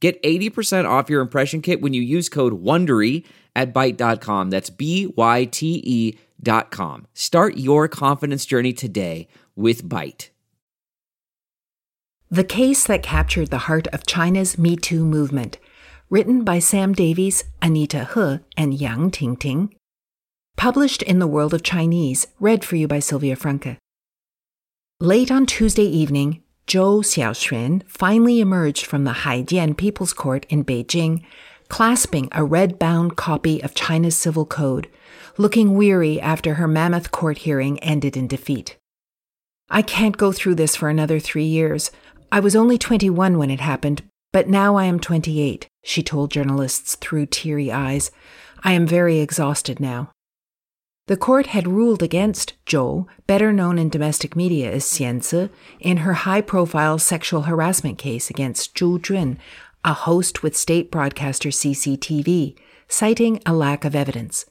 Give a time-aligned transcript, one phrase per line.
[0.00, 3.24] Get 80% off your impression kit when you use code WONDERY
[3.56, 4.50] at Byte.com.
[4.50, 7.06] That's B-Y-T-E dot com.
[7.14, 10.28] Start your confidence journey today with Byte.
[12.30, 15.58] The Case That Captured the Heart of China's Me Too Movement,
[16.10, 19.72] written by Sam Davies, Anita He, and Yang Tingting.
[20.56, 23.78] Published in The World of Chinese, read for you by Sylvia Franke.
[25.00, 31.22] Late on Tuesday evening, Zhou Xiaoxuan finally emerged from the Haidian People's Court in Beijing,
[31.68, 34.86] clasping a red bound copy of China's Civil Code,
[35.38, 38.76] looking weary after her mammoth court hearing ended in defeat.
[39.70, 41.90] I can't go through this for another three years.
[42.30, 46.96] I was only 21 when it happened, but now I am 28, she told journalists
[46.96, 48.10] through teary eyes.
[48.62, 50.10] I am very exhausted now.
[51.08, 55.48] The court had ruled against Zhou, better known in domestic media as Xianzi,
[55.80, 59.38] in her high profile sexual harassment case against Zhu Jun,
[59.82, 64.44] a host with state broadcaster CCTV, citing a lack of evidence.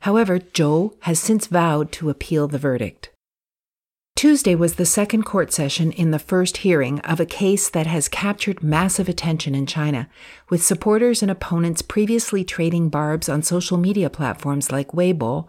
[0.00, 3.08] However, Zhou has since vowed to appeal the verdict.
[4.16, 8.08] Tuesday was the second court session in the first hearing of a case that has
[8.08, 10.10] captured massive attention in China,
[10.50, 15.46] with supporters and opponents previously trading barbs on social media platforms like Weibo,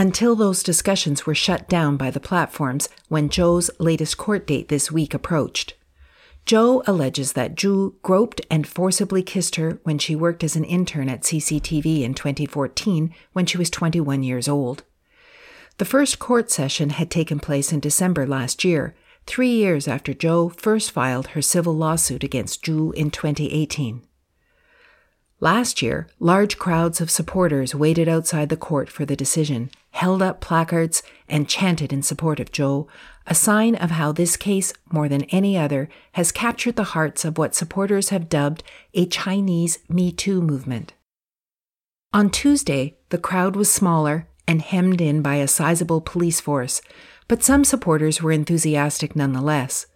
[0.00, 4.90] until those discussions were shut down by the platforms when Zhou's latest court date this
[4.90, 5.74] week approached.
[6.46, 11.10] Zhou alleges that Zhu groped and forcibly kissed her when she worked as an intern
[11.10, 14.84] at CCTV in 2014 when she was 21 years old.
[15.76, 18.94] The first court session had taken place in December last year,
[19.26, 24.00] three years after Zhou first filed her civil lawsuit against Zhu in 2018.
[25.40, 30.40] Last year, large crowds of supporters waited outside the court for the decision, held up
[30.40, 32.86] placards, and chanted in support of Zhou,
[33.26, 37.38] a sign of how this case, more than any other, has captured the hearts of
[37.38, 38.62] what supporters have dubbed
[38.94, 40.94] a Chinese Me Too movement.
[42.12, 46.82] On Tuesday, the crowd was smaller and hemmed in by a sizable police force,
[47.28, 49.86] but some supporters were enthusiastic nonetheless.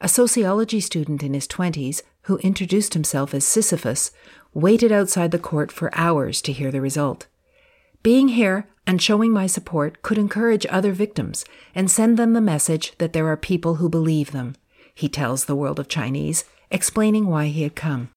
[0.00, 4.10] A sociology student in his 20s, who introduced himself as Sisyphus,
[4.52, 7.26] waited outside the court for hours to hear the result.
[8.02, 12.92] Being here and showing my support could encourage other victims and send them the message
[12.98, 14.56] that there are people who believe them,
[14.94, 18.10] he tells the world of Chinese, explaining why he had come.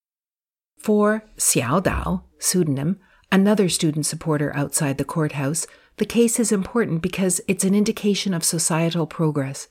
[0.77, 2.99] For Xiao Dao, pseudonym,
[3.31, 5.65] another student supporter outside the courthouse,
[5.97, 9.67] the case is important because it's an indication of societal progress.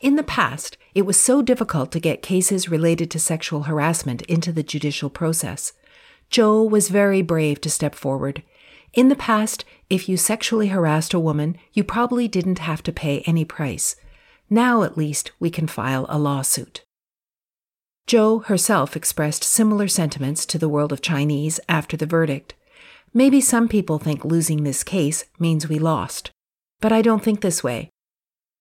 [0.00, 4.52] In the past, it was so difficult to get cases related to sexual harassment into
[4.52, 5.72] the judicial process.
[6.30, 8.42] Zhou was very brave to step forward.
[8.92, 13.20] In the past, if you sexually harassed a woman, you probably didn't have to pay
[13.20, 13.96] any price.
[14.48, 16.84] Now, at least, we can file a lawsuit.
[18.06, 22.54] Zhou herself expressed similar sentiments to the world of Chinese after the verdict.
[23.12, 26.30] Maybe some people think losing this case means we lost.
[26.80, 27.90] But I don't think this way.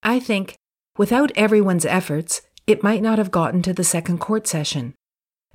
[0.01, 0.55] I think,
[0.97, 4.95] without everyone's efforts, it might not have gotten to the second court session.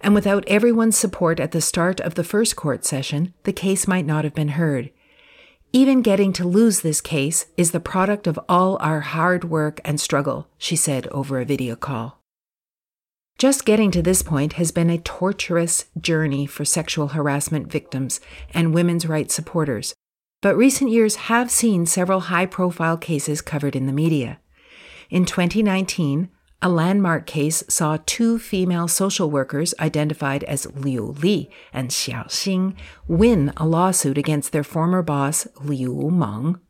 [0.01, 4.07] And without everyone's support at the start of the first court session, the case might
[4.07, 4.91] not have been heard.
[5.73, 10.01] Even getting to lose this case is the product of all our hard work and
[10.01, 12.21] struggle, she said over a video call.
[13.39, 18.21] Just getting to this point has been a torturous journey for sexual harassment victims
[18.53, 19.95] and women's rights supporters,
[20.43, 24.41] but recent years have seen several high profile cases covered in the media.
[25.09, 26.29] In 2019,
[26.63, 32.75] a landmark case saw two female social workers identified as Liu Li and Xiao Xing
[33.09, 36.61] win a lawsuit against their former boss, Liu Meng,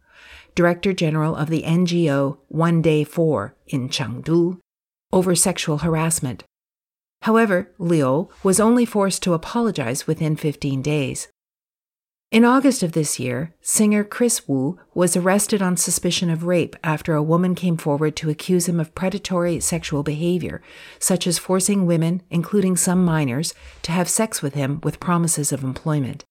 [0.55, 4.59] director general of the NGO One Day For in Chengdu,
[5.13, 6.45] over sexual harassment.
[7.23, 11.29] However, Liu was only forced to apologize within 15 days.
[12.31, 17.17] In August of this year, singer Kris Wu was arrested on suspicion of rape after
[17.17, 20.63] a woman came forward to accuse him of predatory sexual behavior,
[21.01, 25.65] such as forcing women, including some minors, to have sex with him with promises of
[25.65, 26.25] employment.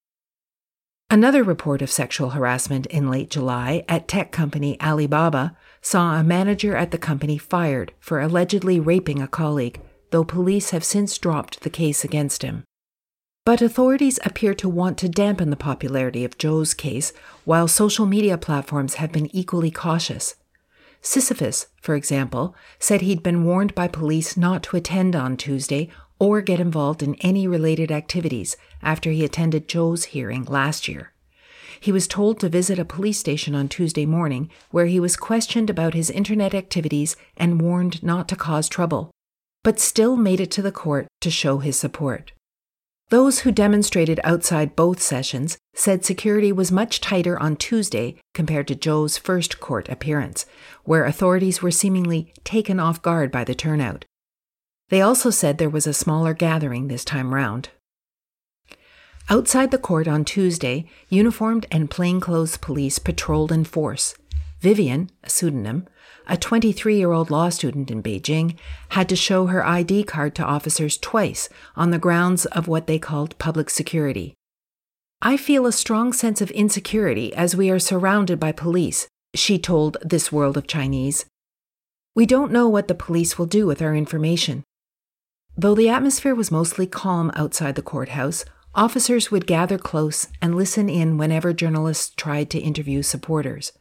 [1.09, 6.77] Another report of sexual harassment in late July at tech company Alibaba saw a manager
[6.77, 9.81] at the company fired for allegedly raping a colleague,
[10.11, 12.63] though police have since dropped the case against him.
[13.45, 17.13] But authorities appear to want to dampen the popularity of Zhou's case,
[17.45, 20.35] while social media platforms have been equally cautious.
[21.01, 25.89] Sisyphus, for example, said he'd been warned by police not to attend on Tuesday
[26.19, 31.13] or get involved in any related activities after he attended Zhou's hearing last year.
[31.79, 35.69] He was told to visit a police station on Tuesday morning where he was questioned
[35.69, 39.11] about his internet activities and warned not to cause trouble,
[39.63, 42.33] but still made it to the court to show his support.
[43.09, 48.75] Those who demonstrated outside both sessions said security was much tighter on Tuesday compared to
[48.75, 50.45] Zhou's first court appearance,
[50.83, 54.05] where authorities were seemingly taken off guard by the turnout.
[54.89, 57.69] They also said there was a smaller gathering this time round.
[59.27, 64.15] Outside the court on Tuesday, uniformed and plainclothes police patrolled in force.
[64.61, 65.87] Vivian, a pseudonym,
[66.27, 68.57] a 23 year old law student in Beijing,
[68.89, 72.99] had to show her ID card to officers twice on the grounds of what they
[72.99, 74.33] called public security.
[75.21, 79.97] I feel a strong sense of insecurity as we are surrounded by police, she told
[80.01, 81.25] This World of Chinese.
[82.15, 84.63] We don't know what the police will do with our information.
[85.57, 90.89] Though the atmosphere was mostly calm outside the courthouse, officers would gather close and listen
[90.89, 93.73] in whenever journalists tried to interview supporters.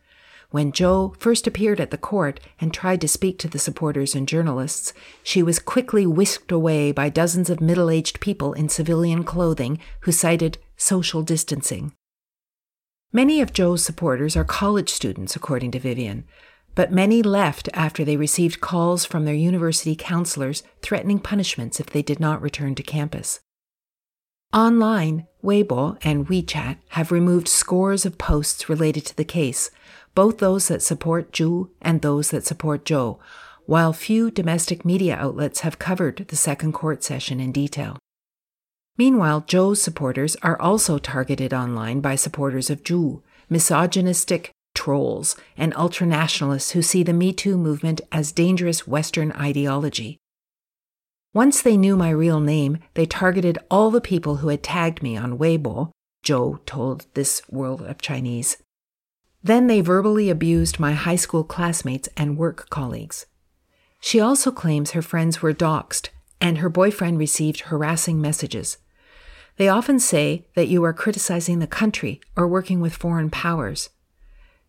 [0.50, 4.26] When Zhou first appeared at the court and tried to speak to the supporters and
[4.26, 9.78] journalists, she was quickly whisked away by dozens of middle aged people in civilian clothing
[10.00, 11.92] who cited social distancing.
[13.12, 16.24] Many of Zhou's supporters are college students, according to Vivian,
[16.74, 22.02] but many left after they received calls from their university counselors threatening punishments if they
[22.02, 23.40] did not return to campus.
[24.54, 29.70] Online, Weibo and WeChat have removed scores of posts related to the case,
[30.14, 33.18] both those that support Zhu and those that support Zhou,
[33.66, 37.98] while few domestic media outlets have covered the second court session in detail.
[38.96, 43.20] Meanwhile, Zhou's supporters are also targeted online by supporters of Zhu,
[43.50, 50.16] misogynistic trolls, and ultranationalists who see the Me Too movement as dangerous Western ideology.
[51.38, 55.16] Once they knew my real name, they targeted all the people who had tagged me
[55.16, 55.92] on Weibo,
[56.24, 58.56] Zhou told this world of Chinese.
[59.40, 63.26] Then they verbally abused my high school classmates and work colleagues.
[64.00, 66.08] She also claims her friends were doxxed
[66.40, 68.78] and her boyfriend received harassing messages.
[69.58, 73.90] They often say that you are criticizing the country or working with foreign powers.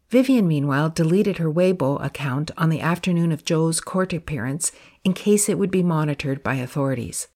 [0.09, 4.71] Vivian, meanwhile, deleted her Weibo account on the afternoon of Zhou's court appearance
[5.03, 7.27] in case it would be monitored by authorities.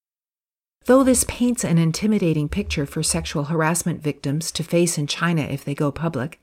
[0.86, 5.64] Though this paints an intimidating picture for sexual harassment victims to face in China if
[5.64, 6.42] they go public,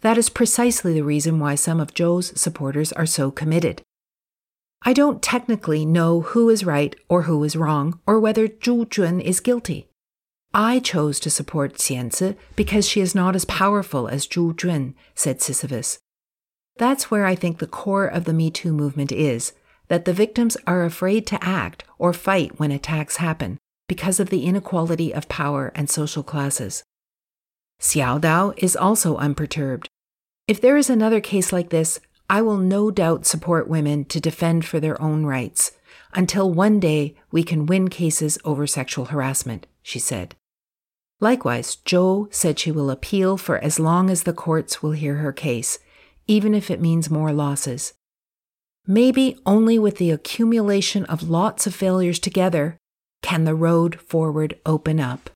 [0.00, 3.82] that is precisely the reason why some of Zhou's supporters are so committed.
[4.82, 9.20] I don't technically know who is right or who is wrong, or whether Zhu Jun
[9.20, 9.87] is guilty.
[10.54, 15.42] I chose to support Xianzi because she is not as powerful as Zhu Jun, said
[15.42, 15.98] Sisyphus.
[16.78, 19.52] That's where I think the core of the Me Too movement is
[19.88, 23.58] that the victims are afraid to act or fight when attacks happen
[23.88, 26.82] because of the inequality of power and social classes.
[27.80, 29.88] Xiao Dao is also unperturbed.
[30.46, 34.64] If there is another case like this, I will no doubt support women to defend
[34.64, 35.72] for their own rights
[36.14, 40.36] until one day we can win cases over sexual harassment, she said.
[41.18, 45.32] Likewise, Zhou said she will appeal for as long as the courts will hear her
[45.32, 45.78] case,
[46.26, 47.94] even if it means more losses.
[48.86, 52.76] Maybe only with the accumulation of lots of failures together
[53.22, 55.30] can the road forward open up.